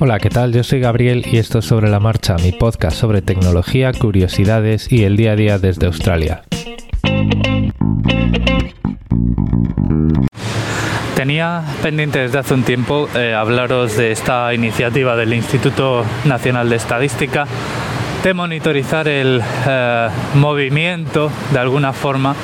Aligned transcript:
Hola, 0.00 0.20
¿qué 0.20 0.30
tal? 0.30 0.52
Yo 0.52 0.62
soy 0.62 0.78
Gabriel 0.78 1.24
y 1.26 1.38
esto 1.38 1.58
es 1.58 1.64
Sobre 1.64 1.88
la 1.90 1.98
Marcha, 1.98 2.36
mi 2.36 2.52
podcast 2.52 2.96
sobre 2.96 3.20
tecnología, 3.20 3.92
curiosidades 3.92 4.92
y 4.92 5.02
el 5.02 5.16
día 5.16 5.32
a 5.32 5.36
día 5.36 5.58
desde 5.58 5.86
Australia. 5.86 6.44
Tenía 11.16 11.64
pendiente 11.82 12.20
desde 12.20 12.38
hace 12.38 12.54
un 12.54 12.62
tiempo 12.62 13.08
eh, 13.16 13.34
hablaros 13.34 13.96
de 13.96 14.12
esta 14.12 14.54
iniciativa 14.54 15.16
del 15.16 15.34
Instituto 15.34 16.04
Nacional 16.26 16.70
de 16.70 16.76
Estadística 16.76 17.48
de 18.22 18.34
monitorizar 18.34 19.08
el 19.08 19.42
eh, 19.66 20.08
movimiento 20.34 21.28
de 21.52 21.58
alguna 21.58 21.92
forma 21.92 22.36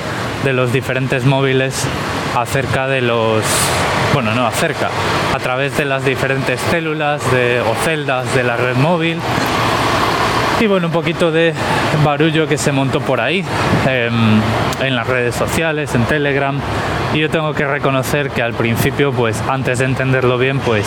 de 0.43 0.51
los 0.51 0.73
diferentes 0.73 1.23
móviles 1.23 1.87
acerca 2.35 2.89
de 2.89 3.01
los 3.01 3.45
bueno 4.15 4.33
no 4.33 4.47
acerca 4.47 4.89
a 5.33 5.39
través 5.39 5.75
de 5.75 5.83
las 5.83 6.05
diferentes 6.05 6.61
células 6.71 7.21
o 7.69 7.75
celdas 7.83 8.33
de 8.33 8.43
la 8.43 8.55
red 8.55 8.77
móvil. 8.77 9.19
Y 10.61 10.67
bueno 10.67 10.87
un 10.87 10.93
poquito 10.93 11.33
de 11.33 11.53
barullo 12.01 12.47
que 12.47 12.57
se 12.57 12.71
montó 12.71 13.01
por 13.01 13.19
ahí 13.19 13.43
em, 13.85 14.41
en 14.79 14.95
las 14.95 15.05
redes 15.05 15.35
sociales 15.35 15.93
en 15.95 16.05
telegram. 16.05 16.57
Y 17.13 17.19
yo 17.19 17.29
tengo 17.29 17.53
que 17.53 17.67
reconocer 17.67 18.29
que 18.29 18.41
al 18.41 18.53
principio 18.53 19.11
pues 19.11 19.43
antes 19.49 19.79
de 19.79 19.85
entenderlo 19.85 20.37
bien 20.37 20.59
pues 20.59 20.85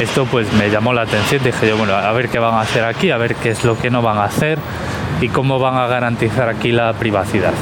esto 0.00 0.24
pues 0.24 0.50
me 0.54 0.70
llamó 0.70 0.94
la 0.94 1.02
atención. 1.02 1.44
Dije 1.44 1.68
yo 1.68 1.76
bueno 1.76 1.92
a 1.92 2.10
ver 2.12 2.30
qué 2.30 2.38
van 2.38 2.54
a 2.54 2.62
hacer 2.62 2.84
aquí 2.84 3.10
a 3.10 3.18
ver 3.18 3.34
qué 3.34 3.50
es 3.50 3.64
lo 3.64 3.78
que 3.78 3.90
no 3.90 4.00
van 4.00 4.16
a 4.16 4.24
hacer 4.24 4.58
y 5.20 5.28
cómo 5.28 5.58
van 5.58 5.76
a 5.76 5.88
garantizar 5.88 6.48
aquí 6.48 6.72
la 6.72 6.94
privacidad 6.94 7.52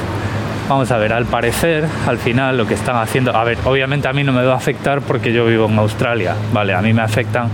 Vamos 0.67 0.91
a 0.91 0.97
ver, 0.97 1.13
al 1.13 1.27
parecer, 1.27 1.85
al 2.07 2.17
final 2.17 2.57
lo 2.57 2.67
que 2.67 2.73
están 2.73 2.97
haciendo, 2.97 3.37
a 3.37 3.45
ver, 3.45 3.59
obviamente 3.67 4.09
a 4.09 4.15
mí 4.15 4.25
no 4.25 4.33
me 4.33 4.43
va 4.45 4.55
a 4.55 4.57
afectar 4.57 5.03
porque 5.03 5.31
yo 5.31 5.45
vivo 5.45 5.67
en 5.67 5.79
Australia, 5.79 6.34
¿vale? 6.55 6.73
A 6.73 6.81
mí 6.81 6.95
me 6.95 7.03
afectan 7.03 7.48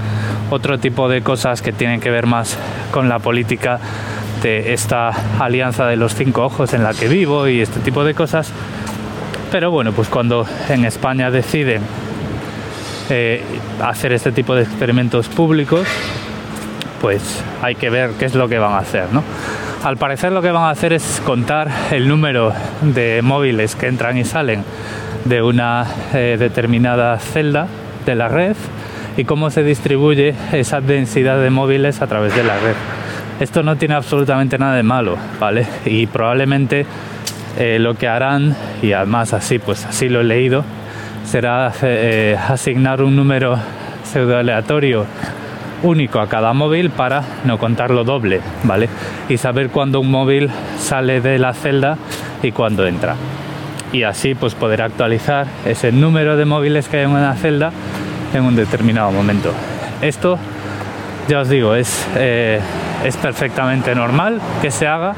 otro 0.49 0.79
tipo 0.79 1.09
de 1.09 1.21
cosas 1.21 1.61
que 1.61 1.73
tienen 1.73 1.99
que 1.99 2.09
ver 2.11 2.27
más 2.27 2.57
con 2.93 3.09
la 3.09 3.19
política 3.19 3.81
de 4.45 4.73
esta 4.73 5.11
alianza 5.41 5.87
de 5.87 5.97
los 5.97 6.15
cinco 6.15 6.45
ojos 6.45 6.73
en 6.73 6.85
la 6.85 6.95
que 6.95 7.09
vivo 7.09 7.49
y 7.49 7.61
este 7.61 7.81
tipo 7.81 8.05
de 8.05 8.15
cosas. 8.15 8.53
Pero 9.51 9.73
bueno, 9.73 9.91
pues 9.91 10.09
cuando 10.09 10.47
en 10.69 10.85
España 10.85 11.33
deciden 11.33 11.83
eh, 13.09 13.43
hacer 13.83 14.13
este 14.13 14.31
tipo 14.31 14.55
de 14.55 14.63
experimentos 14.63 15.29
públicos, 15.29 15.85
pues 17.01 17.43
hay 17.61 17.75
que 17.75 17.91
ver 17.91 18.13
qué 18.21 18.27
es 18.27 18.37
lo 18.37 18.49
que 18.49 18.59
van 18.61 18.75
a 18.75 18.79
hacer, 18.79 19.13
¿no? 19.13 19.25
Al 19.83 19.97
parecer 19.97 20.31
lo 20.33 20.43
que 20.43 20.51
van 20.51 20.65
a 20.65 20.71
hacer 20.71 20.93
es 20.93 21.23
contar 21.25 21.71
el 21.91 22.07
número 22.07 22.53
de 22.83 23.23
móviles 23.23 23.77
que 23.77 23.87
entran 23.87 24.19
y 24.19 24.25
salen 24.25 24.63
de 25.25 25.41
una 25.43 25.87
eh, 26.13 26.37
determinada 26.39 27.19
celda 27.19 27.67
de 28.05 28.15
la 28.15 28.29
red 28.29 28.57
y 29.17 29.25
cómo 29.25 29.49
se 29.49 29.63
distribuye 29.65 30.35
esa 30.53 30.83
densidad 30.83 31.41
de 31.41 31.49
móviles 31.49 32.03
a 32.03 32.07
través 32.07 32.37
de 32.37 32.45
la 32.45 32.59
red. 32.59 32.75
Esto 33.41 33.63
no 33.63 33.77
tiene 33.77 33.95
absolutamente 33.95 34.59
nada 34.59 34.77
de 34.77 34.83
malo, 34.83 35.17
¿vale? 35.41 35.67
Y 35.87 36.07
probablemente 36.07 36.85
eh, 37.59 37.79
lo 37.81 37.95
que 37.95 38.07
harán, 38.07 38.55
y 38.83 38.93
además 38.93 39.33
así, 39.33 39.59
pues 39.59 39.87
así 39.87 40.11
lo 40.11 40.21
he 40.21 40.25
leído, 40.25 40.63
será 41.25 41.73
eh, 41.81 42.37
asignar 42.49 43.01
un 43.03 43.17
número 43.17 43.57
pseudo 44.05 44.37
aleatorio 44.37 45.07
único 45.83 46.21
a 46.21 46.29
cada 46.29 46.53
móvil 46.53 46.91
para 46.91 47.23
no 47.45 47.59
contarlo 47.59 48.05
doble, 48.05 48.41
¿vale? 48.65 48.89
Y 49.29 49.37
saber 49.37 49.71
cuándo 49.71 50.01
un 50.01 50.11
móvil 50.11 50.51
sale 50.79 51.21
de 51.21 51.39
la 51.39 51.53
celda 51.53 51.97
y 52.43 52.53
cuándo 52.53 52.87
entra. 52.87 53.17
Y 53.93 54.05
así 54.05 54.35
pues 54.35 54.55
poder 54.55 54.83
actualizar 54.83 55.47
ese 55.65 55.93
número 55.93 56.37
de 56.37 56.45
móviles 56.45 56.89
que 56.89 56.99
hay 56.99 57.05
en 57.05 57.11
una 57.11 57.35
celda 57.35 57.73
en 58.35 58.45
un 58.45 58.57
determinado 58.57 59.11
momento. 59.11 59.53
Esto, 60.01 60.39
ya 61.29 61.41
os 61.41 61.49
digo, 61.49 61.75
es, 61.75 62.07
eh, 62.17 62.61
es 63.05 63.17
perfectamente 63.17 63.95
normal 63.95 64.41
que 64.63 64.71
se 64.71 64.87
haga. 64.87 65.15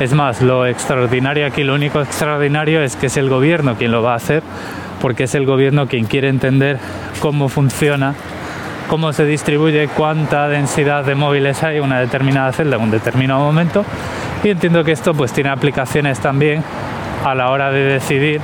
Es 0.00 0.12
más, 0.12 0.42
lo 0.42 0.66
extraordinario 0.66 1.46
aquí, 1.46 1.62
lo 1.62 1.74
único 1.74 2.00
extraordinario 2.00 2.82
es 2.82 2.96
que 2.96 3.06
es 3.06 3.16
el 3.16 3.28
gobierno 3.28 3.76
quien 3.76 3.92
lo 3.92 4.02
va 4.02 4.14
a 4.14 4.16
hacer, 4.16 4.42
porque 5.00 5.24
es 5.24 5.34
el 5.34 5.46
gobierno 5.46 5.86
quien 5.86 6.06
quiere 6.06 6.28
entender 6.28 6.78
cómo 7.20 7.48
funciona 7.48 8.14
cómo 8.88 9.12
se 9.12 9.24
distribuye, 9.24 9.88
cuánta 9.88 10.48
densidad 10.48 11.04
de 11.04 11.14
móviles 11.14 11.62
hay 11.62 11.78
en 11.78 11.84
una 11.84 12.00
determinada 12.00 12.52
celda 12.52 12.76
en 12.76 12.82
un 12.82 12.90
determinado 12.90 13.40
momento. 13.40 13.84
Y 14.42 14.50
entiendo 14.50 14.84
que 14.84 14.92
esto 14.92 15.14
pues 15.14 15.32
tiene 15.32 15.50
aplicaciones 15.50 16.20
también 16.20 16.62
a 17.24 17.34
la 17.34 17.50
hora 17.50 17.70
de 17.70 17.80
decidir 17.80 18.40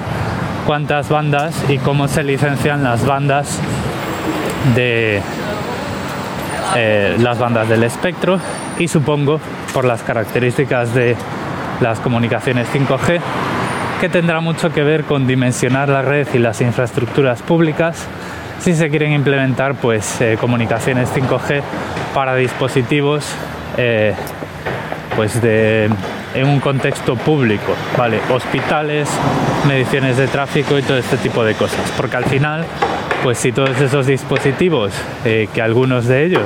cuántas 0.66 1.08
bandas 1.08 1.64
y 1.68 1.78
cómo 1.78 2.08
se 2.08 2.22
licencian 2.22 2.82
las 2.82 3.04
bandas 3.04 3.58
de 4.74 5.20
eh, 6.76 7.16
las 7.18 7.38
bandas 7.38 7.68
del 7.68 7.82
espectro 7.82 8.38
y 8.78 8.86
supongo 8.86 9.40
por 9.74 9.84
las 9.84 10.02
características 10.02 10.94
de 10.94 11.16
las 11.80 11.98
comunicaciones 11.98 12.68
5G 12.72 13.20
que 14.00 14.08
tendrá 14.08 14.40
mucho 14.40 14.72
que 14.72 14.82
ver 14.82 15.04
con 15.04 15.26
dimensionar 15.26 15.88
la 15.88 16.02
red 16.02 16.28
y 16.32 16.38
las 16.38 16.60
infraestructuras 16.60 17.42
públicas 17.42 18.06
si 18.60 18.74
se 18.74 18.90
quieren 18.90 19.12
implementar 19.12 19.74
pues 19.74 20.20
eh, 20.20 20.36
comunicaciones 20.38 21.10
5G 21.14 21.62
para 22.14 22.36
dispositivos 22.36 23.24
eh, 23.76 24.14
pues 25.16 25.40
de, 25.40 25.88
en 26.34 26.46
un 26.46 26.60
contexto 26.60 27.16
público, 27.16 27.74
¿vale? 27.96 28.20
Hospitales, 28.30 29.08
mediciones 29.66 30.16
de 30.16 30.28
tráfico 30.28 30.78
y 30.78 30.82
todo 30.82 30.98
este 30.98 31.16
tipo 31.16 31.44
de 31.44 31.54
cosas. 31.54 31.90
Porque 31.96 32.16
al 32.16 32.24
final, 32.24 32.64
pues 33.22 33.38
si 33.38 33.52
todos 33.52 33.80
esos 33.80 34.06
dispositivos, 34.06 34.92
eh, 35.24 35.48
que 35.52 35.62
algunos 35.62 36.06
de 36.06 36.24
ellos 36.24 36.44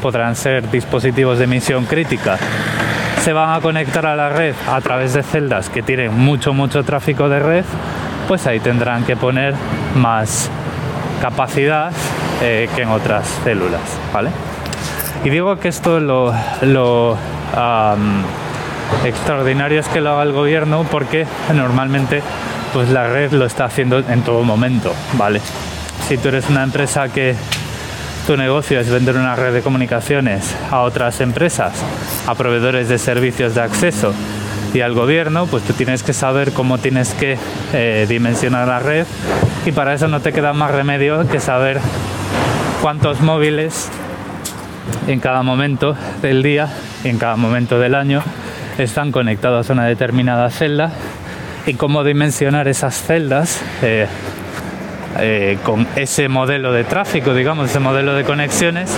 podrán 0.00 0.34
ser 0.36 0.70
dispositivos 0.70 1.38
de 1.38 1.44
emisión 1.44 1.84
crítica, 1.84 2.38
se 3.20 3.32
van 3.32 3.56
a 3.56 3.60
conectar 3.60 4.04
a 4.04 4.16
la 4.16 4.30
red 4.30 4.54
a 4.68 4.80
través 4.80 5.14
de 5.14 5.22
celdas 5.22 5.70
que 5.70 5.82
tienen 5.82 6.12
mucho, 6.12 6.52
mucho 6.52 6.82
tráfico 6.82 7.28
de 7.28 7.38
red, 7.38 7.64
pues 8.26 8.46
ahí 8.46 8.58
tendrán 8.58 9.04
que 9.04 9.16
poner 9.16 9.54
más 9.94 10.50
capacidad 11.22 11.92
eh, 12.42 12.68
que 12.74 12.82
en 12.82 12.88
otras 12.88 13.28
células, 13.44 13.80
¿vale? 14.12 14.30
Y 15.22 15.30
digo 15.30 15.56
que 15.60 15.68
esto 15.68 16.00
lo, 16.00 16.34
lo 16.62 17.16
extraordinario 19.04 19.78
es 19.78 19.86
que 19.86 20.00
lo 20.00 20.10
haga 20.10 20.24
el 20.24 20.32
gobierno 20.32 20.84
porque 20.90 21.24
normalmente 21.54 22.22
pues 22.72 22.88
la 22.88 23.06
red 23.06 23.30
lo 23.30 23.46
está 23.46 23.66
haciendo 23.66 24.00
en 24.00 24.22
todo 24.22 24.42
momento, 24.42 24.92
¿vale? 25.16 25.40
Si 26.08 26.18
tú 26.18 26.28
eres 26.28 26.50
una 26.50 26.64
empresa 26.64 27.08
que 27.08 27.36
tu 28.26 28.36
negocio 28.36 28.80
es 28.80 28.90
vender 28.90 29.14
una 29.14 29.36
red 29.36 29.52
de 29.52 29.62
comunicaciones 29.62 30.52
a 30.72 30.80
otras 30.80 31.20
empresas, 31.20 31.72
a 32.26 32.34
proveedores 32.34 32.88
de 32.88 32.98
servicios 32.98 33.54
de 33.54 33.62
acceso 33.62 34.12
y 34.74 34.80
al 34.80 34.94
gobierno, 34.94 35.46
pues 35.46 35.62
tú 35.64 35.72
tienes 35.72 36.02
que 36.02 36.12
saber 36.12 36.52
cómo 36.52 36.78
tienes 36.78 37.14
que 37.14 37.36
eh, 37.72 38.06
dimensionar 38.08 38.68
la 38.68 38.78
red 38.78 39.06
y 39.66 39.72
para 39.72 39.94
eso 39.94 40.08
no 40.08 40.20
te 40.20 40.32
queda 40.32 40.52
más 40.52 40.70
remedio 40.70 41.28
que 41.28 41.40
saber 41.40 41.80
cuántos 42.80 43.20
móviles 43.20 43.90
en 45.06 45.20
cada 45.20 45.42
momento 45.42 45.96
del 46.22 46.42
día 46.42 46.72
y 47.04 47.08
en 47.08 47.18
cada 47.18 47.36
momento 47.36 47.78
del 47.78 47.94
año 47.94 48.22
están 48.78 49.12
conectados 49.12 49.68
a 49.68 49.72
una 49.74 49.84
determinada 49.84 50.50
celda 50.50 50.92
y 51.66 51.74
cómo 51.74 52.02
dimensionar 52.02 52.66
esas 52.66 52.94
celdas 52.94 53.62
eh, 53.82 54.06
eh, 55.18 55.58
con 55.62 55.86
ese 55.96 56.28
modelo 56.28 56.72
de 56.72 56.84
tráfico, 56.84 57.34
digamos, 57.34 57.70
ese 57.70 57.78
modelo 57.78 58.14
de 58.14 58.24
conexiones 58.24 58.90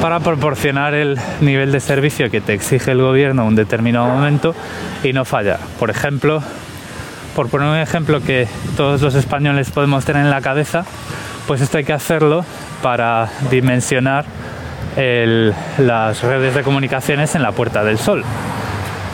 para 0.00 0.20
proporcionar 0.20 0.94
el 0.94 1.18
nivel 1.40 1.72
de 1.72 1.80
servicio 1.80 2.30
que 2.30 2.40
te 2.40 2.54
exige 2.54 2.92
el 2.92 3.02
gobierno 3.02 3.42
en 3.42 3.48
un 3.48 3.54
determinado 3.56 4.06
momento 4.06 4.54
y 5.02 5.12
no 5.12 5.24
fallar. 5.24 5.58
Por 5.78 5.90
ejemplo, 5.90 6.42
por 7.34 7.48
poner 7.48 7.68
un 7.68 7.76
ejemplo 7.76 8.20
que 8.20 8.48
todos 8.76 9.02
los 9.02 9.14
españoles 9.14 9.70
podemos 9.70 10.04
tener 10.04 10.24
en 10.24 10.30
la 10.30 10.40
cabeza, 10.40 10.84
pues 11.46 11.60
esto 11.60 11.78
hay 11.78 11.84
que 11.84 11.92
hacerlo 11.92 12.44
para 12.82 13.28
dimensionar 13.50 14.24
las 14.96 16.22
redes 16.22 16.54
de 16.54 16.62
comunicaciones 16.62 17.34
en 17.34 17.42
la 17.42 17.52
Puerta 17.52 17.84
del 17.84 17.98
Sol 17.98 18.24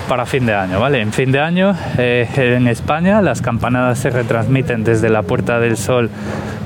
para 0.09 0.27
fin 0.27 0.47
de 0.47 0.55
año, 0.55 0.81
¿vale? 0.81 1.01
En 1.01 1.13
fin 1.13 1.33
de 1.33 1.41
año 1.41 1.77
eh, 1.99 2.29
en 2.37 2.69
España 2.69 3.23
las 3.23 3.41
campanadas 3.41 3.99
se 3.99 4.11
retransmiten 4.11 4.85
desde 4.85 5.09
la 5.09 5.23
Puerta 5.23 5.59
del 5.61 5.77
Sol 5.77 6.11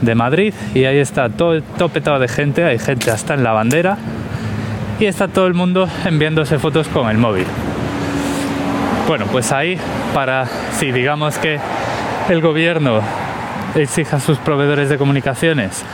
de 0.02 0.14
Madrid 0.14 0.54
y 0.74 0.84
ahí 0.84 0.98
está 0.98 1.28
todo, 1.28 1.60
todo 1.62 1.88
petado 1.88 2.18
de 2.18 2.28
gente, 2.28 2.64
hay 2.64 2.78
gente 2.78 3.10
hasta 3.10 3.34
en 3.34 3.44
la 3.44 3.52
bandera 3.52 3.96
y 4.98 5.06
está 5.06 5.28
todo 5.28 5.46
el 5.46 5.54
mundo 5.54 5.88
enviándose 6.04 6.58
fotos 6.58 6.88
con 6.88 7.08
el 7.08 7.18
móvil. 7.18 7.46
Bueno, 9.06 9.26
pues 9.30 9.52
ahí 9.52 9.78
para, 10.14 10.46
si 10.72 10.92
digamos 10.92 11.38
que 11.38 11.58
el 12.28 12.40
gobierno 12.40 13.00
exija 13.74 14.16
a 14.16 14.20
sus 14.20 14.38
proveedores 14.38 14.88
de 14.88 14.98
comunicaciones 14.98 15.84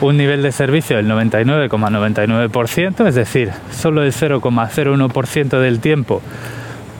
un 0.00 0.16
nivel 0.16 0.42
de 0.42 0.52
servicio 0.52 0.96
del 0.96 1.06
99,99%, 1.08 3.06
es 3.06 3.14
decir, 3.14 3.50
solo 3.70 4.02
el 4.02 4.12
0,01% 4.12 5.58
del 5.58 5.80
tiempo 5.80 6.22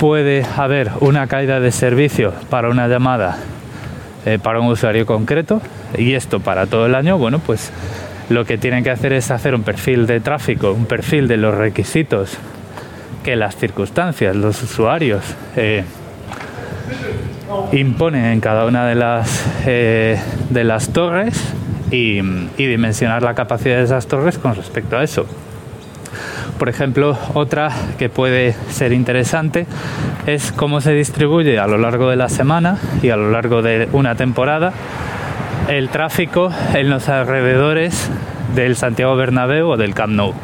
puede 0.01 0.47
haber 0.57 0.91
una 1.01 1.27
caída 1.27 1.61
de 1.61 1.71
servicio 1.71 2.33
para 2.49 2.71
una 2.71 2.89
llamada 2.89 3.37
eh, 4.25 4.39
para 4.43 4.59
un 4.59 4.69
usuario 4.69 5.05
concreto 5.05 5.61
y 5.97 6.15
esto 6.15 6.41
para 6.41 6.67
todo 6.67 6.87
el 6.87 6.95
año, 6.95 7.19
bueno, 7.19 7.39
pues 7.39 7.71
lo 8.31 8.47
que 8.47 8.57
tienen 8.57 8.83
que 8.83 8.91
hacer 8.91 9.13
es 9.13 9.31
hacer 9.31 9.55
un 9.55 9.63
perfil 9.63 10.07
de 10.07 10.21
tráfico, 10.21 10.73
un 10.73 10.87
perfil 10.87 11.29
de 11.29 11.37
los 11.37 11.55
requisitos 11.55 12.39
que 13.23 13.37
las 13.37 13.57
circunstancias, 13.57 14.35
los 14.35 14.63
usuarios 14.63 15.23
eh, 15.57 15.85
imponen 17.73 18.25
en 18.25 18.41
cada 18.41 18.65
una 18.65 18.87
de 18.87 18.95
las, 18.95 19.45
eh, 19.67 20.19
de 20.49 20.65
las 20.65 20.95
torres 20.95 21.39
y, 21.91 22.23
dimensionar 22.57 23.23
la 23.23 23.35
capacidad 23.35 23.77
de 23.77 23.85
esas 23.85 24.07
torres 24.07 24.39
con 24.39 24.55
respecto 24.55 24.97
a 24.97 25.05
eso. 25.05 25.27
Por 26.59 26.69
ejemplo, 26.69 27.17
otra 27.35 27.71
que 27.99 28.09
puede 28.09 28.55
ser 28.71 28.93
interesante 28.93 29.67
es 30.27 30.53
cómo 30.53 30.81
se 30.81 30.93
distribuye 30.93 31.59
a 31.59 31.67
lo 31.67 31.79
largo 31.79 32.11
de 32.11 32.17
la 32.17 32.29
semana 32.29 32.79
y 33.03 33.11
a 33.11 33.17
lo 33.17 33.31
largo 33.31 33.63
de 33.63 33.89
una 33.93 34.15
temporada 34.15 34.73
el 35.69 35.89
tráfico 35.89 36.53
en 36.75 36.91
los 36.91 37.09
alrededores 37.09 38.11
del 38.55 38.77
Santiago 38.77 39.15
Bernabéu 39.17 39.69
o 39.69 39.77
del 39.77 39.95
Camp 39.95 40.15
Nou. 40.15 40.35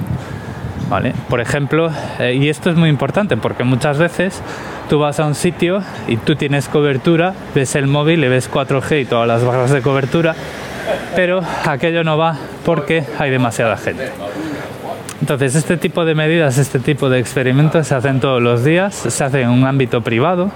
¿Vale? 0.89 1.15
Por 1.29 1.41
ejemplo, 1.41 1.91
eh, 2.21 2.35
y 2.35 2.49
esto 2.49 2.71
es 2.71 2.77
muy 2.77 2.89
importante 2.89 3.37
porque 3.37 3.65
muchas 3.65 3.99
veces 3.99 4.41
tú 4.89 5.01
vas 5.01 5.19
a 5.19 5.27
un 5.27 5.35
sitio 5.35 5.83
y 6.07 6.17
tú 6.17 6.37
tienes 6.37 6.69
cobertura, 6.69 7.35
ves 7.57 7.75
el 7.75 7.89
móvil 7.89 8.23
y 8.23 8.29
ves 8.29 8.49
4G 8.49 9.03
y 9.03 9.05
todas 9.05 9.27
las 9.27 9.45
barras 9.45 9.73
de 9.73 9.83
cobertura, 9.83 10.37
pero 11.17 11.41
aquello 11.65 12.05
no 12.05 12.17
va 12.17 12.37
porque 12.65 13.03
hay 13.19 13.31
demasiada 13.31 13.77
gente. 13.77 14.13
Entonces, 15.27 15.57
este 15.57 15.77
tipo 15.77 16.05
de 16.05 16.15
medidas, 16.15 16.57
este 16.57 16.79
tipo 16.79 17.11
de 17.11 17.19
experimentos 17.19 17.89
se 17.89 17.97
hacen 17.97 18.21
todos 18.21 18.41
los 18.41 18.63
días, 18.63 18.95
se 18.95 19.25
hacen 19.25 19.41
en 19.41 19.51
un 19.51 19.65
ámbito 19.65 20.01
privado 20.01 20.53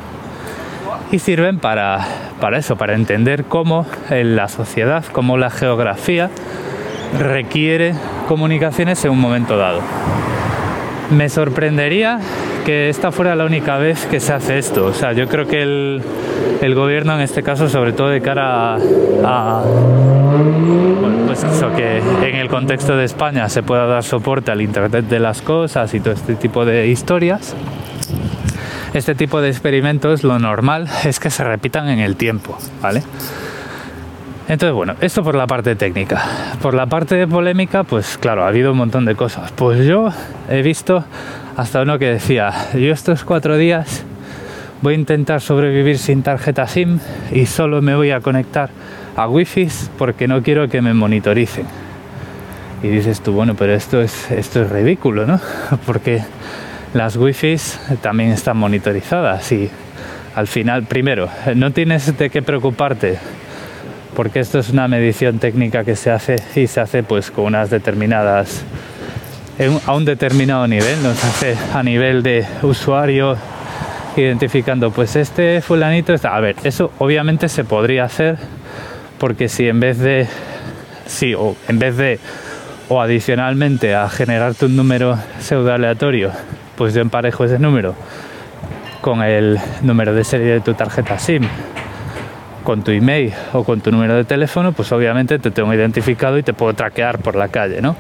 y 1.11 1.19
sirven 1.19 1.59
para, 1.59 2.07
para 2.41 2.59
eso, 2.59 2.77
para 2.77 2.95
entender 2.95 3.47
cómo 3.47 3.85
la 4.11 4.47
sociedad, 4.47 5.05
cómo 5.11 5.37
la 5.39 5.51
geografía 5.51 6.31
requiere 7.19 7.95
comunicaciones 8.29 9.05
en 9.05 9.11
un 9.11 9.19
momento 9.19 9.57
dado. 9.57 9.81
Me 11.11 11.29
sorprendería 11.29 12.21
que 12.65 12.91
esta 12.91 13.11
fuera 13.11 13.35
la 13.35 13.47
única 13.47 13.77
vez 13.77 14.07
que 14.07 14.21
se 14.21 14.33
hace 14.33 14.57
esto. 14.57 14.87
O 14.87 14.95
sea, 14.95 15.15
yo 15.15 15.27
creo 15.27 15.49
que 15.49 15.63
el 15.63 16.75
gobierno 16.77 17.17
en 17.17 17.23
este 17.23 17.43
caso, 17.43 17.69
sobre 17.69 17.93
todo 17.93 18.11
de 18.11 18.21
cara 18.21 18.77
a, 19.25 19.65
pues 21.27 21.45
eso, 21.45 21.73
que 21.75 21.99
en 21.99 22.37
el 22.37 22.49
contexto 22.49 22.97
de 22.97 23.05
España 23.05 23.49
se 23.49 23.63
pueda 23.63 23.87
dar 23.87 24.03
soporte 24.03 24.51
al 24.51 24.61
Internet 24.61 25.07
de 25.07 25.21
las 25.21 25.43
cosas 25.43 25.93
y 25.95 26.01
todo 26.01 26.15
este 26.15 26.35
tipo 26.35 26.65
de 26.65 26.89
historias, 26.89 27.55
este 28.95 29.15
tipo 29.15 29.41
de 29.41 29.49
experimentos 29.49 30.25
lo 30.25 30.39
normal 30.39 30.89
es 31.05 31.21
que 31.21 31.31
se 31.31 31.45
repitan 31.45 31.89
en 31.89 32.01
el 32.01 32.17
tiempo, 32.17 32.59
¿vale? 32.83 33.03
Entonces, 34.49 34.75
bueno, 34.75 34.97
esto 35.01 35.23
por 35.23 35.37
la 35.37 35.47
parte 35.47 35.77
técnica. 35.77 36.25
Por 36.61 36.75
la 36.75 36.87
parte 36.87 37.15
de 37.15 37.29
polémica, 37.29 37.85
pues 37.85 38.19
claro, 38.19 38.43
ha 38.43 38.49
habido 38.49 38.73
un 38.73 38.79
montón 38.79 39.05
de 39.05 39.15
cosas. 39.15 39.53
Pues 39.53 39.87
yo 39.87 40.09
he 40.49 40.63
visto 40.63 41.05
hasta 41.57 41.83
uno 41.83 42.01
que 42.01 42.07
decía, 42.07 42.53
yo 42.75 42.93
estos 42.93 43.23
cuatro 43.23 43.57
días 43.57 44.05
voy 44.83 44.95
a 44.95 44.97
intentar 44.97 45.41
sobrevivir 45.41 45.99
sin 45.99 46.25
tarjeta 46.25 46.67
SIM 46.67 46.99
y 47.31 47.47
solo 47.47 47.81
me 47.81 47.95
voy 47.95 48.11
a 48.11 48.21
conectar 48.21 48.71
a 49.23 49.29
wifi 49.29 49.69
porque 49.99 50.27
no 50.27 50.43
quiero 50.43 50.69
que 50.69 50.81
me 50.81 50.95
monitoricen. 50.95 51.67
Y 52.83 52.89
dices 52.89 53.21
tú, 53.21 53.33
bueno, 53.33 53.55
pero 53.55 53.75
esto 53.75 54.01
es, 54.01 54.31
esto 54.31 54.63
es 54.63 54.71
ridículo, 54.71 55.27
¿no? 55.27 55.39
Porque 55.87 56.23
las 56.95 57.17
wifi 57.17 57.57
también 58.01 58.31
están 58.31 58.57
monitorizadas 58.57 59.53
y 59.53 59.71
al 60.35 60.47
final, 60.47 60.85
primero, 60.85 61.29
no 61.55 61.73
tienes 61.73 62.17
de 62.17 62.31
qué 62.31 62.41
preocuparte 62.41 63.19
porque 64.17 64.41
esto 64.41 64.59
es 64.59 64.71
una 64.71 64.89
medición 64.89 65.39
técnica 65.39 65.85
que 65.85 65.95
se 65.95 66.11
hace 66.11 66.37
y 66.57 66.67
se 66.67 66.81
hace 66.81 67.03
pues 67.03 67.31
con 67.31 67.47
unas 67.47 67.71
determinadas 67.71 68.65
a 69.87 69.95
un 69.95 70.05
determinado 70.05 70.67
nivel, 70.67 71.03
nos 71.03 71.23
hace 71.23 71.57
a 71.73 71.83
nivel 71.83 72.23
de 72.23 72.47
usuario 72.63 73.37
identificando 74.17 74.91
pues 74.91 75.17
este 75.17 75.61
fulanito 75.61 76.13
está 76.13 76.35
a 76.35 76.41
ver 76.41 76.57
eso 76.65 76.93
obviamente 76.99 77.49
se 77.49 77.63
podría 77.63 78.05
hacer 78.05 78.39
porque 79.21 79.49
si 79.49 79.69
en 79.69 79.79
vez 79.79 79.99
de 79.99 80.27
sí 81.07 81.35
o 81.35 81.55
en 81.69 81.79
vez 81.79 81.97
de 81.97 82.19
o 82.89 83.01
adicionalmente 83.01 83.95
a 83.95 84.09
generarte 84.09 84.65
un 84.65 84.75
número 84.75 85.17
pseudo 85.39 85.73
aleatorio 85.73 86.33
pues 86.77 86.95
yo 86.95 87.03
emparejo 87.03 87.45
ese 87.45 87.59
número 87.59 87.95
con 89.03 89.23
el 89.23 89.59
número 89.83 90.15
de 90.15 90.25
serie 90.25 90.47
de 90.55 90.61
tu 90.61 90.75
tarjeta 90.75 91.19
SIM 91.19 91.43
con 92.65 92.83
tu 92.83 92.91
email 92.91 93.33
o 93.53 93.65
con 93.65 93.81
tu 93.81 93.91
número 93.91 94.15
de 94.15 94.25
teléfono, 94.25 94.73
pues 94.73 94.93
obviamente 94.93 95.39
te 95.39 95.51
tengo 95.51 95.73
identificado 95.73 96.39
y 96.39 96.43
te 96.43 96.53
puedo 96.53 96.75
traquear 96.75 97.19
por 97.19 97.35
la 97.35 97.49
calle, 97.49 97.81
¿no? 97.81 97.97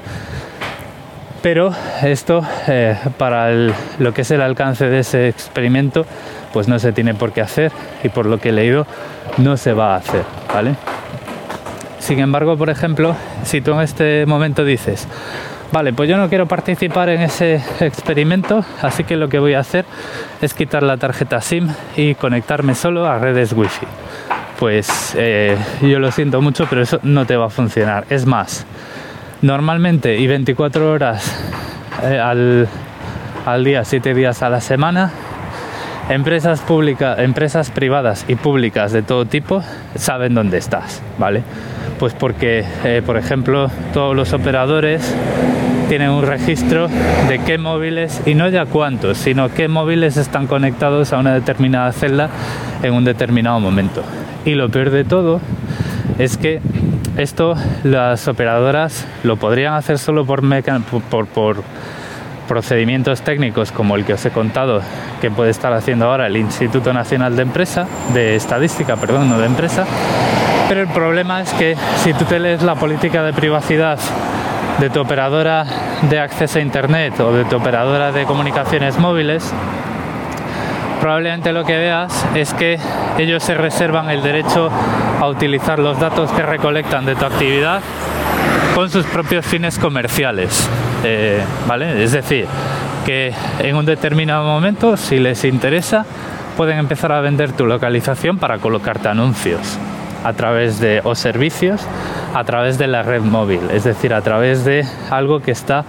Pero 1.43 1.75
esto, 2.03 2.47
eh, 2.69 2.97
para 3.17 3.51
lo 3.99 4.13
que 4.13 4.23
es 4.23 4.31
el 4.31 4.43
alcance 4.43 4.87
de 4.91 4.99
ese 4.99 5.29
experimento, 5.29 6.05
pues 6.53 6.69
no 6.69 6.79
se 6.79 6.93
tiene 6.93 7.15
por 7.15 7.33
qué 7.33 7.41
hacer 7.41 7.73
y 8.05 8.11
por 8.11 8.27
lo 8.27 8.39
que 8.39 8.51
he 8.51 8.53
leído, 8.53 8.87
no 9.39 9.57
se 9.57 9.73
va 9.73 9.95
a 9.95 9.97
hacer, 9.97 10.23
¿vale? 10.53 10.75
Sin 12.11 12.19
embargo, 12.19 12.57
por 12.57 12.71
ejemplo, 12.71 13.15
si 13.45 13.61
tú 13.61 13.73
en 13.73 13.83
este 13.83 14.27
momento 14.27 14.65
dices, 14.65 15.07
vale, 15.71 15.93
pues 15.93 16.09
yo 16.09 16.17
no 16.17 16.29
quiero 16.29 16.47
participar 16.47 17.09
en 17.09 17.21
ese 17.21 17.63
experimento, 17.79 18.65
así 18.83 19.05
que 19.05 19.15
lo 19.15 19.29
que 19.29 19.39
voy 19.39 19.55
a 19.55 19.61
hacer 19.61 19.85
es 20.43 20.53
quitar 20.53 20.83
la 20.83 20.97
tarjeta 20.97 21.41
SIM 21.41 21.69
y 21.95 22.17
conectarme 22.17 22.75
solo 22.75 23.07
a 23.07 23.21
redes 23.21 23.53
Wi-Fi 23.53 23.87
pues 24.59 25.15
eh, 25.17 25.57
yo 25.83 26.01
lo 26.01 26.11
siento 26.11 26.43
mucho, 26.43 26.67
pero 26.69 26.83
eso 26.83 26.99
no 27.05 27.27
te 27.27 27.37
va 27.37 27.47
a 27.47 27.49
funcionar. 27.49 28.07
Es 28.11 28.27
más, 28.27 28.67
normalmente 29.41 30.19
y 30.19 30.27
24 30.27 30.91
horas 30.91 31.33
eh, 32.03 32.19
al, 32.19 32.67
al, 33.47 33.65
día, 33.65 33.85
7 33.85 34.15
días 34.15 34.43
a 34.43 34.51
la 34.51 34.61
semana, 34.61 35.13
empresas 36.09 36.61
públicas, 36.61 37.21
empresas 37.21 37.71
privadas 37.71 38.25
y 38.27 38.35
públicas 38.35 38.91
de 38.91 39.03
todo 39.03 39.27
tipo 39.27 39.63
saben 39.95 40.35
dónde 40.35 40.59
estás, 40.59 41.01
¿vale? 41.17 41.45
Pues 42.01 42.15
porque, 42.15 42.65
eh, 42.83 43.03
por 43.05 43.19
ejemplo, 43.19 43.71
todos 43.93 44.17
los 44.17 44.33
operadores 44.33 45.15
tienen 45.91 46.09
un 46.09 46.23
registro 46.23 46.89
de 47.29 47.41
qué 47.45 47.59
móviles, 47.59 48.23
y 48.25 48.35
no 48.35 48.49
ya 48.49 48.65
cuántos, 48.65 49.19
sino 49.19 49.51
qué 49.51 49.69
móviles 49.69 50.17
están 50.17 50.47
conectados 50.47 51.13
a 51.13 51.19
una 51.19 51.35
determinada 51.35 51.93
celda 51.93 52.31
en 52.83 52.95
un 52.95 53.05
determinado 53.05 53.61
momento. 53.61 54.03
Y 54.47 54.55
lo 54.55 54.71
peor 54.71 54.89
de 54.89 55.05
todo 55.05 55.43
es 56.19 56.39
que 56.39 56.63
esto 57.19 57.55
las 57.85 58.29
operadoras 58.29 59.07
lo 59.23 59.37
podrían 59.37 59.75
hacer 59.75 59.99
solo 59.99 60.25
por, 60.25 60.41
por, 61.11 61.27
por, 61.27 61.63
procedimientos 62.49 63.21
técnicos 63.21 63.73
como 63.73 63.95
el 63.95 64.07
que 64.07 64.15
os 64.15 64.25
he 64.25 64.31
contado 64.31 64.81
que 65.21 65.31
puede 65.31 65.51
estar 65.51 65.73
haciendo 65.75 66.07
ahora 66.07 66.29
el 66.29 66.37
Instituto 66.39 66.95
Nacional 66.95 67.37
de 67.37 67.43
Empresa, 67.43 67.87
de 68.15 68.37
Estadística, 68.37 68.97
perdón, 68.97 69.29
no 69.29 69.39
de 69.39 69.47
Empresa. 69.47 69.85
Pero 70.71 70.83
el 70.83 70.89
problema 70.89 71.41
es 71.41 71.53
que 71.55 71.77
si 72.05 72.15
tú 72.15 72.25
te 72.27 72.39
lees 72.39 72.63
la 72.63 72.77
política 72.77 73.25
de 73.25 73.33
privacidad 73.33 73.99
de 74.79 74.89
tu 74.89 75.01
operadora 75.01 75.67
de 76.09 76.21
acceso 76.21 76.61
a 76.61 76.63
Internet 76.63 77.19
o 77.19 77.33
de 77.33 77.45
tu 77.45 77.57
operadora 77.57 78.13
de 78.13 78.25
comunicaciones 78.25 78.97
móviles, 78.97 79.53
probablemente 81.01 81.53
lo 81.53 81.65
que 81.65 81.77
veas 81.77 82.25
es 82.37 82.55
que 82.55 82.79
ellos 83.19 83.43
se 83.43 83.55
reservan 83.55 84.11
el 84.11 84.23
derecho 84.23 84.71
a 85.21 85.27
utilizar 85.27 85.81
los 85.81 85.99
datos 85.99 86.31
que 86.31 86.43
recolectan 86.43 87.05
de 87.05 87.17
tu 87.17 87.25
actividad 87.25 87.81
con 88.77 88.89
sus 88.91 89.05
propios 89.07 89.45
fines 89.45 89.77
comerciales. 89.77 90.71
Eh, 91.03 91.43
¿Vale? 91.67 92.01
Es 92.01 92.13
decir, 92.13 92.47
que 93.05 93.35
en 93.59 93.75
un 93.75 93.87
determinado 93.87 94.45
momento, 94.45 94.97
si 94.97 95.19
les 95.19 95.45
interesa, 95.45 96.07
pueden 96.57 96.79
empezar 96.79 97.11
a 97.11 97.21
vender 97.21 97.51
tu 97.51 97.67
localización 97.67 98.39
para 98.39 98.59
colocarte 98.59 99.09
anuncios 99.09 99.81
a 100.25 100.33
través 100.33 100.81
de 100.81 101.01
o 101.05 101.15
servicios 101.15 101.81
a 102.35 102.45
través 102.45 102.79
de 102.79 102.87
la 102.87 103.03
red 103.03 103.23
móvil, 103.23 103.61
es 103.73 103.85
decir, 103.85 104.15
a 104.15 104.23
través 104.23 104.65
de 104.65 104.85
algo 105.11 105.41
que 105.41 105.51
está 105.51 105.85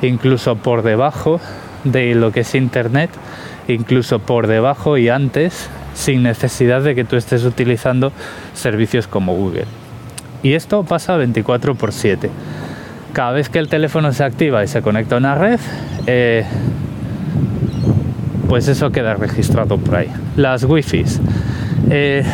incluso 0.00 0.56
por 0.56 0.82
debajo 0.82 1.40
de 1.84 2.14
lo 2.14 2.32
que 2.32 2.40
es 2.40 2.54
internet 2.54 3.10
incluso 3.68 4.18
por 4.18 4.46
debajo 4.46 4.96
y 4.98 5.08
antes 5.08 5.68
sin 5.94 6.22
necesidad 6.22 6.82
de 6.82 6.94
que 6.94 7.04
tú 7.04 7.16
estés 7.16 7.44
utilizando 7.44 8.12
servicios 8.54 9.06
como 9.06 9.34
Google. 9.34 9.66
Y 10.42 10.54
esto 10.54 10.82
pasa 10.84 11.16
24 11.16 11.74
por 11.74 11.92
7. 11.92 12.30
Cada 13.12 13.32
vez 13.32 13.48
que 13.48 13.58
el 13.58 13.68
teléfono 13.68 14.12
se 14.12 14.24
activa 14.24 14.64
y 14.64 14.68
se 14.68 14.82
conecta 14.82 15.16
a 15.16 15.18
una 15.18 15.34
red, 15.34 15.60
eh, 16.06 16.44
pues 18.48 18.68
eso 18.68 18.90
queda 18.90 19.14
registrado 19.14 19.78
por 19.78 19.96
ahí. 19.96 20.08
Las 20.36 20.64
wifi. 20.64 21.04
Eh, 21.90 22.24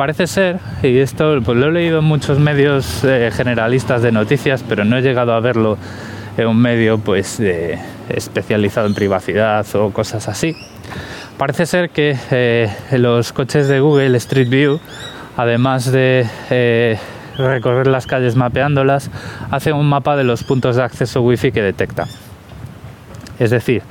parece 0.00 0.26
ser, 0.26 0.60
y 0.82 0.96
esto 0.96 1.40
pues 1.44 1.58
lo 1.58 1.66
he 1.66 1.72
leído 1.72 1.98
en 1.98 2.06
muchos 2.06 2.38
medios 2.38 3.04
eh, 3.04 3.30
generalistas 3.34 4.00
de 4.00 4.10
noticias, 4.10 4.64
pero 4.66 4.82
no 4.82 4.96
he 4.96 5.02
llegado 5.02 5.34
a 5.34 5.40
verlo 5.40 5.76
en 6.38 6.46
un 6.46 6.56
medio 6.56 6.96
pues 6.96 7.38
especializado 8.08 8.86
en 8.86 8.94
privacidad 8.94 9.66
o 9.74 9.90
cosas 9.90 10.26
así. 10.26 10.56
Parece 11.36 11.66
ser 11.66 11.90
que 11.90 12.16
eh, 12.30 12.70
los 12.92 13.34
coches 13.34 13.68
de 13.68 13.80
Google 13.80 14.16
Street 14.16 14.48
View, 14.48 14.80
además 15.36 15.92
de 15.92 16.26
eh, 16.48 16.96
recorrer 17.36 17.86
las 17.86 18.06
calles 18.06 18.36
mapeándolas, 18.36 19.10
hace 19.50 19.74
un 19.74 19.86
mapa 19.86 20.16
de 20.16 20.24
los 20.24 20.44
puntos 20.44 20.76
de 20.76 20.82
acceso 20.82 21.20
wifi 21.20 21.52
que 21.52 21.60
detecta. 21.60 22.06
Es 23.38 23.50
decir, 23.50 23.82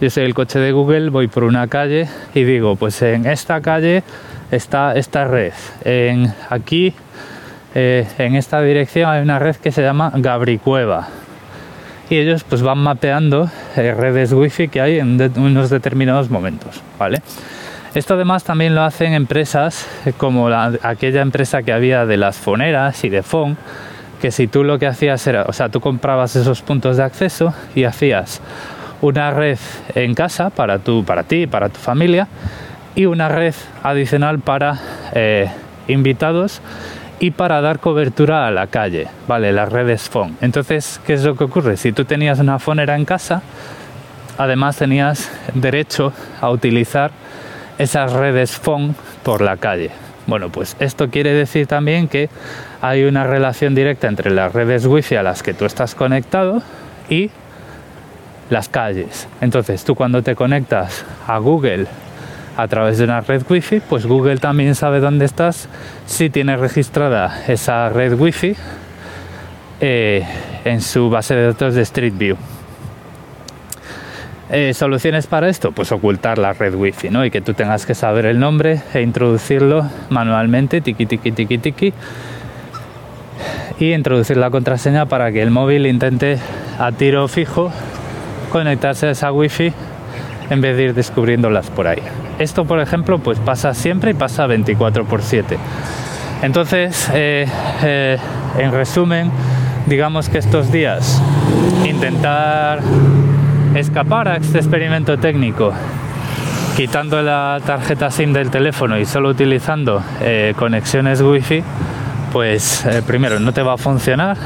yo 0.00 0.08
soy 0.08 0.24
el 0.24 0.32
coche 0.32 0.60
de 0.60 0.72
Google, 0.72 1.10
voy 1.10 1.28
por 1.28 1.44
una 1.44 1.66
calle 1.66 2.08
y 2.34 2.44
digo, 2.44 2.76
pues 2.76 3.02
en 3.02 3.26
esta 3.26 3.60
calle 3.60 4.02
está 4.50 4.94
esta 4.94 5.24
red. 5.24 5.52
Aquí, 6.50 6.94
eh, 7.74 8.06
en 8.18 8.34
esta 8.34 8.60
dirección 8.62 9.10
hay 9.10 9.22
una 9.22 9.38
red 9.38 9.56
que 9.56 9.72
se 9.72 9.82
llama 9.82 10.12
Gabricueva. 10.14 11.08
Y 12.10 12.16
ellos 12.16 12.42
pues 12.42 12.62
van 12.62 12.78
mapeando 12.78 13.50
eh, 13.76 13.94
redes 13.94 14.32
wifi 14.32 14.68
que 14.68 14.80
hay 14.80 14.98
en 14.98 15.20
unos 15.36 15.68
determinados 15.68 16.30
momentos, 16.30 16.80
¿vale? 16.98 17.20
Esto 17.94 18.14
además 18.14 18.44
también 18.44 18.74
lo 18.74 18.82
hacen 18.82 19.12
empresas 19.12 19.86
eh, 20.06 20.12
como 20.16 20.48
aquella 20.48 21.20
empresa 21.20 21.62
que 21.62 21.72
había 21.72 22.06
de 22.06 22.16
las 22.16 22.38
foneras 22.38 23.04
y 23.04 23.10
de 23.10 23.22
FON, 23.22 23.58
que 24.22 24.30
si 24.30 24.46
tú 24.46 24.64
lo 24.64 24.78
que 24.78 24.86
hacías 24.86 25.26
era, 25.26 25.42
o 25.42 25.52
sea, 25.52 25.68
tú 25.68 25.80
comprabas 25.80 26.34
esos 26.34 26.62
puntos 26.62 26.96
de 26.96 27.04
acceso 27.04 27.52
y 27.74 27.84
hacías 27.84 28.40
una 29.02 29.30
red 29.30 29.58
en 29.94 30.14
casa 30.14 30.50
para, 30.50 30.78
tu, 30.78 31.04
para 31.04 31.22
ti, 31.24 31.46
para 31.46 31.68
tu 31.68 31.78
familia 31.78 32.26
y 32.94 33.06
una 33.06 33.28
red 33.28 33.54
adicional 33.82 34.38
para 34.40 34.78
eh, 35.12 35.50
invitados 35.86 36.60
y 37.20 37.32
para 37.32 37.60
dar 37.60 37.80
cobertura 37.80 38.46
a 38.46 38.50
la 38.50 38.68
calle, 38.68 39.08
¿vale? 39.26 39.52
Las 39.52 39.72
redes 39.72 40.08
phone. 40.08 40.36
Entonces, 40.40 41.00
¿qué 41.06 41.14
es 41.14 41.24
lo 41.24 41.36
que 41.36 41.44
ocurre? 41.44 41.76
Si 41.76 41.92
tú 41.92 42.04
tenías 42.04 42.38
una 42.38 42.58
fonera 42.58 42.96
en 42.96 43.04
casa, 43.04 43.42
además 44.36 44.76
tenías 44.76 45.30
derecho 45.54 46.12
a 46.40 46.50
utilizar 46.50 47.10
esas 47.78 48.12
redes 48.12 48.52
phone 48.52 48.94
por 49.22 49.40
la 49.40 49.56
calle. 49.56 49.90
Bueno, 50.26 50.50
pues 50.50 50.76
esto 50.78 51.08
quiere 51.08 51.32
decir 51.32 51.66
también 51.66 52.06
que 52.06 52.28
hay 52.82 53.04
una 53.04 53.24
relación 53.24 53.74
directa 53.74 54.08
entre 54.08 54.30
las 54.30 54.52
redes 54.52 54.86
wifi 54.86 55.16
a 55.16 55.22
las 55.22 55.42
que 55.42 55.54
tú 55.54 55.64
estás 55.64 55.94
conectado 55.94 56.62
y 57.08 57.30
las 58.50 58.68
calles. 58.68 59.26
Entonces 59.40 59.84
tú 59.84 59.94
cuando 59.94 60.22
te 60.22 60.34
conectas 60.34 61.04
a 61.26 61.38
Google 61.38 61.86
a 62.58 62.66
través 62.66 62.98
de 62.98 63.04
una 63.04 63.20
red 63.20 63.42
wifi, 63.48 63.78
pues 63.78 64.04
Google 64.04 64.38
también 64.38 64.74
sabe 64.74 64.98
dónde 64.98 65.24
estás 65.24 65.68
si 66.06 66.28
tiene 66.28 66.56
registrada 66.56 67.44
esa 67.46 67.88
red 67.88 68.18
wifi 68.18 68.56
eh, 69.80 70.26
en 70.64 70.80
su 70.80 71.08
base 71.08 71.36
de 71.36 71.46
datos 71.46 71.76
de 71.76 71.82
Street 71.82 72.14
View. 72.16 72.36
Eh, 74.50 74.74
¿Soluciones 74.74 75.28
para 75.28 75.48
esto? 75.48 75.70
Pues 75.70 75.92
ocultar 75.92 76.38
la 76.38 76.52
red 76.52 76.74
wifi, 76.74 77.10
¿no? 77.10 77.24
Y 77.24 77.30
que 77.30 77.40
tú 77.40 77.54
tengas 77.54 77.86
que 77.86 77.94
saber 77.94 78.26
el 78.26 78.40
nombre 78.40 78.82
e 78.92 79.02
introducirlo 79.02 79.88
manualmente, 80.10 80.80
tiki 80.80 81.06
tiki 81.06 81.30
tiki 81.30 81.58
tiki, 81.58 81.92
y 83.78 83.92
introducir 83.92 84.36
la 84.36 84.50
contraseña 84.50 85.06
para 85.06 85.30
que 85.30 85.42
el 85.42 85.52
móvil 85.52 85.86
intente 85.86 86.38
a 86.80 86.90
tiro 86.90 87.28
fijo 87.28 87.70
conectarse 88.50 89.06
a 89.06 89.10
esa 89.10 89.30
wifi 89.30 89.72
en 90.50 90.60
vez 90.60 90.76
de 90.76 90.82
ir 90.82 90.94
descubriéndolas 90.94 91.70
por 91.70 91.86
ahí. 91.86 92.02
Esto, 92.38 92.64
por 92.64 92.80
ejemplo, 92.80 93.18
pues 93.18 93.38
pasa 93.38 93.74
siempre 93.74 94.12
y 94.12 94.14
pasa 94.14 94.46
24 94.46 95.04
por 95.04 95.22
7. 95.22 95.58
Entonces, 96.42 97.10
eh, 97.12 97.46
eh, 97.82 98.18
en 98.58 98.72
resumen, 98.72 99.30
digamos 99.86 100.28
que 100.28 100.38
estos 100.38 100.70
días 100.70 101.20
intentar 101.84 102.80
escapar 103.74 104.28
a 104.28 104.36
este 104.36 104.58
experimento 104.58 105.18
técnico 105.18 105.72
quitando 106.76 107.20
la 107.22 107.60
tarjeta 107.66 108.10
SIM 108.10 108.32
del 108.32 108.50
teléfono 108.50 108.98
y 108.98 109.04
solo 109.04 109.30
utilizando 109.30 110.02
eh, 110.20 110.54
conexiones 110.56 111.20
wifi 111.20 111.62
pues 112.32 112.86
primero 113.06 113.40
no 113.40 113.52
te 113.52 113.62
va 113.62 113.74
a 113.74 113.76
funcionar 113.76 114.36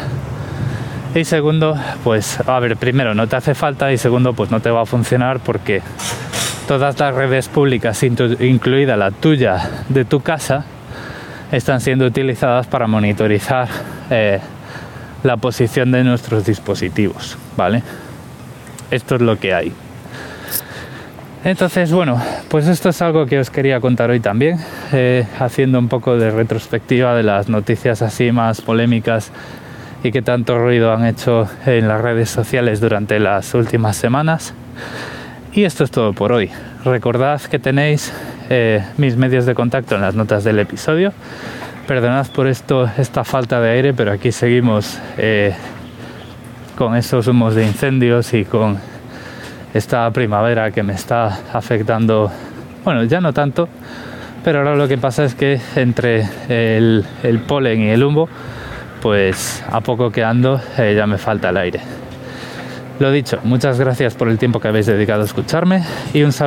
y 1.14 1.24
segundo, 1.24 1.76
pues 2.04 2.40
a 2.40 2.58
ver, 2.58 2.78
primero 2.78 3.14
no 3.14 3.26
te 3.26 3.36
hace 3.36 3.54
falta 3.54 3.92
y 3.92 3.98
segundo, 3.98 4.32
pues 4.32 4.50
no 4.50 4.60
te 4.60 4.70
va 4.70 4.82
a 4.82 4.86
funcionar 4.86 5.40
porque 5.40 5.82
todas 6.66 6.98
las 6.98 7.14
redes 7.14 7.48
públicas, 7.48 8.02
incluida 8.02 8.96
la 8.96 9.10
tuya 9.10 9.70
de 9.88 10.04
tu 10.04 10.20
casa, 10.20 10.64
están 11.50 11.80
siendo 11.80 12.06
utilizadas 12.06 12.66
para 12.66 12.86
monitorizar 12.86 13.68
eh, 14.10 14.40
la 15.22 15.36
posición 15.36 15.92
de 15.92 16.02
nuestros 16.04 16.44
dispositivos, 16.46 17.36
¿vale? 17.56 17.82
Esto 18.90 19.16
es 19.16 19.20
lo 19.20 19.38
que 19.38 19.54
hay. 19.54 19.72
Entonces, 21.44 21.92
bueno, 21.92 22.22
pues 22.48 22.68
esto 22.68 22.90
es 22.90 23.02
algo 23.02 23.26
que 23.26 23.38
os 23.38 23.50
quería 23.50 23.80
contar 23.80 24.10
hoy 24.10 24.20
también, 24.20 24.58
eh, 24.92 25.26
haciendo 25.40 25.78
un 25.78 25.88
poco 25.88 26.16
de 26.16 26.30
retrospectiva 26.30 27.14
de 27.14 27.24
las 27.24 27.48
noticias 27.48 28.00
así 28.00 28.30
más 28.30 28.60
polémicas 28.60 29.32
y 30.04 30.12
que 30.12 30.22
tanto 30.22 30.58
ruido 30.58 30.92
han 30.92 31.04
hecho 31.04 31.48
en 31.66 31.88
las 31.88 32.00
redes 32.00 32.30
sociales 32.30 32.80
durante 32.80 33.18
las 33.18 33.54
últimas 33.54 33.96
semanas. 33.96 34.54
Y 35.54 35.64
esto 35.64 35.84
es 35.84 35.90
todo 35.90 36.14
por 36.14 36.32
hoy. 36.32 36.50
Recordad 36.82 37.38
que 37.42 37.58
tenéis 37.58 38.10
eh, 38.48 38.82
mis 38.96 39.16
medios 39.16 39.44
de 39.44 39.54
contacto 39.54 39.96
en 39.96 40.00
las 40.00 40.14
notas 40.14 40.44
del 40.44 40.58
episodio. 40.58 41.12
Perdonad 41.86 42.26
por 42.28 42.46
esto, 42.46 42.88
esta 42.96 43.22
falta 43.22 43.60
de 43.60 43.70
aire, 43.70 43.92
pero 43.92 44.12
aquí 44.12 44.32
seguimos 44.32 44.98
eh, 45.18 45.52
con 46.78 46.96
esos 46.96 47.26
humos 47.26 47.54
de 47.54 47.66
incendios 47.66 48.32
y 48.32 48.46
con 48.46 48.78
esta 49.74 50.10
primavera 50.10 50.70
que 50.70 50.82
me 50.82 50.94
está 50.94 51.40
afectando. 51.52 52.32
Bueno, 52.82 53.04
ya 53.04 53.20
no 53.20 53.34
tanto, 53.34 53.68
pero 54.42 54.60
ahora 54.60 54.74
lo 54.74 54.88
que 54.88 54.96
pasa 54.96 55.22
es 55.24 55.34
que 55.34 55.60
entre 55.76 56.26
el, 56.48 57.04
polen 57.46 57.82
y 57.82 57.90
el 57.90 58.02
humo 58.02 58.26
pues 59.02 59.62
a 59.70 59.80
poco 59.82 60.10
que 60.10 60.24
ando 60.24 60.62
eh, 60.78 60.94
ya 60.96 61.06
me 61.06 61.18
falta 61.18 61.50
el 61.50 61.58
aire. 61.58 62.01
Lo 63.02 63.10
dicho, 63.10 63.40
muchas 63.42 63.80
gracias 63.80 64.14
por 64.14 64.28
el 64.28 64.38
tiempo 64.38 64.60
que 64.60 64.68
habéis 64.68 64.86
dedicado 64.86 65.22
a 65.22 65.24
escucharme 65.24 65.82
y 66.14 66.22
un 66.22 66.30
saludo. 66.30 66.40